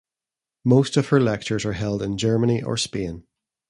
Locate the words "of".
0.97-1.09